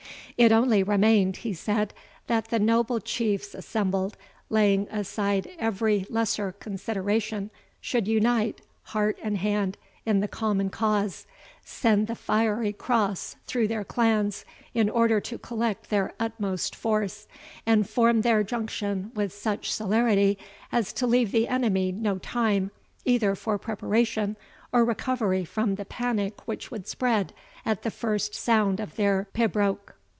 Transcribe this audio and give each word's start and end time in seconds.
It 0.37 0.51
only 0.51 0.81
remained," 0.81 1.37
he 1.37 1.53
said, 1.53 1.93
"that 2.25 2.47
the 2.47 2.57
noble 2.57 2.99
Chiefs 2.99 3.53
assembled, 3.53 4.17
laying 4.49 4.87
aside 4.89 5.51
every 5.59 6.07
lesser 6.09 6.53
consideration, 6.53 7.51
should 7.79 8.07
unite, 8.07 8.59
heart 8.85 9.19
and 9.21 9.37
hand, 9.37 9.77
in 10.03 10.19
the 10.19 10.27
common 10.27 10.71
cause; 10.71 11.27
send 11.63 12.07
the 12.07 12.15
fiery 12.15 12.73
cross 12.73 13.35
through 13.45 13.67
their 13.67 13.83
clans, 13.83 14.43
in 14.73 14.89
order 14.89 15.19
to 15.19 15.37
collect 15.37 15.91
their 15.91 16.11
utmost 16.19 16.75
force, 16.75 17.27
and 17.67 17.87
form 17.87 18.21
their 18.21 18.41
junction 18.41 19.11
with 19.13 19.31
such 19.31 19.71
celerity 19.71 20.39
as 20.71 20.91
to 20.93 21.05
leave 21.05 21.31
the 21.31 21.47
enemy 21.49 21.91
no 21.91 22.17
time, 22.17 22.71
either 23.05 23.35
for 23.35 23.59
preparation, 23.59 24.35
or 24.71 24.83
recovery 24.83 25.45
from 25.45 25.75
the 25.75 25.85
panic 25.85 26.47
which 26.47 26.71
would 26.71 26.87
spread 26.87 27.31
at 27.63 27.83
the 27.83 27.91
first 27.91 28.33
sound 28.33 28.79
of 28.79 28.95
their 28.95 29.27
pibroch. 29.35 29.93